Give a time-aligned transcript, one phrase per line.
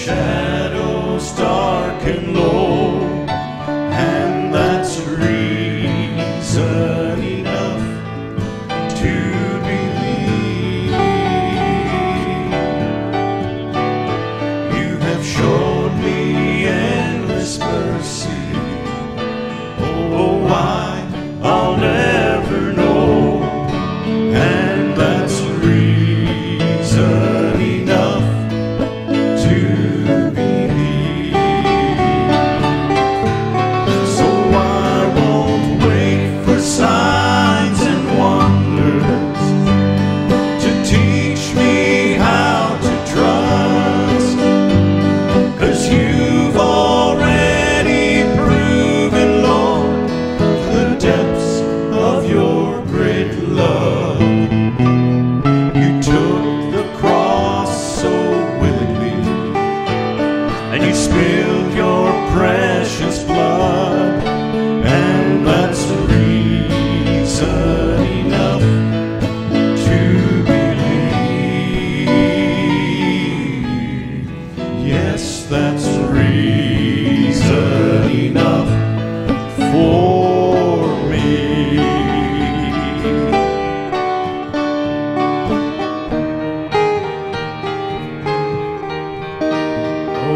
[0.00, 0.39] share.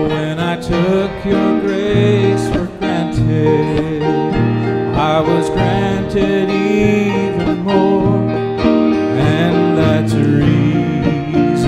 [0.08, 11.64] when I took your grace for granted, I was granted even more, and that's reason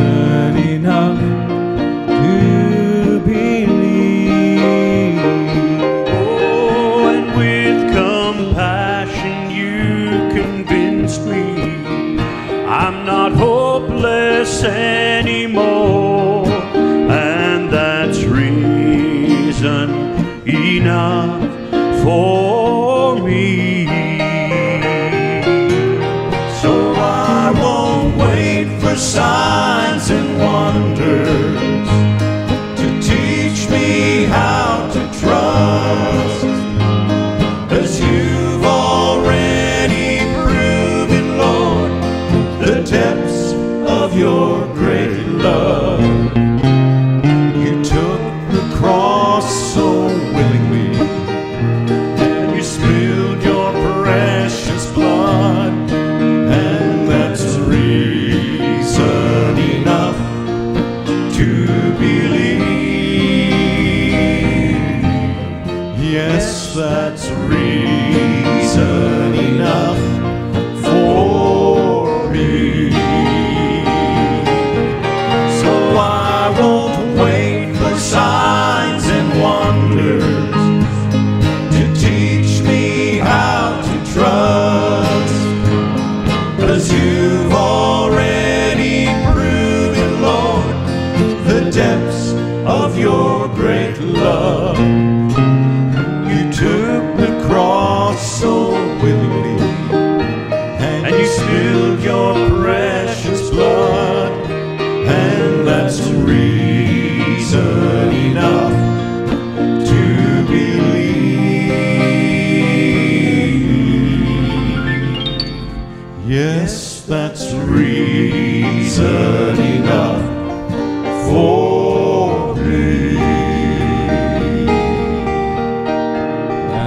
[0.56, 1.18] enough
[2.08, 5.18] to believe.
[6.08, 11.46] Oh, and with compassion you convinced me
[12.68, 14.62] I'm not hopeless.
[20.76, 21.40] Enough
[22.02, 23.86] for me.
[26.60, 31.88] So I won't wait for signs and wonders
[32.80, 36.42] to teach me how to trust.
[37.70, 41.92] Cause you've already proven, Lord,
[42.60, 43.52] the depths
[43.88, 45.85] of your great love.
[93.36, 94.78] Your great love.
[96.30, 98.70] You took the cross so
[99.02, 99.58] willingly,
[100.80, 102.85] and you spilled your precious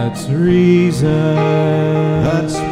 [0.10, 1.36] That's reason.
[2.26, 2.69] That's